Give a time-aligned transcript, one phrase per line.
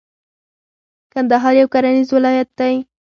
[1.13, 2.75] کندهار یو کرنیز ولایت دی.